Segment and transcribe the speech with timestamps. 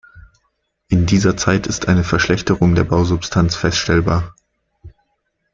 [0.87, 4.33] In dieser Zeit ist eine Verschlechterung der Bausubstanz feststellbar.